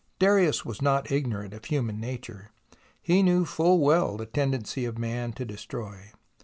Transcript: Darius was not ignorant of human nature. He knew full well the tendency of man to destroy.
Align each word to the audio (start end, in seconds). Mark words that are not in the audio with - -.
Darius 0.17 0.65
was 0.65 0.81
not 0.81 1.11
ignorant 1.11 1.53
of 1.53 1.65
human 1.65 1.99
nature. 1.99 2.49
He 3.03 3.21
knew 3.21 3.45
full 3.45 3.77
well 3.77 4.17
the 4.17 4.25
tendency 4.25 4.83
of 4.83 4.97
man 4.97 5.31
to 5.33 5.45
destroy. 5.45 6.11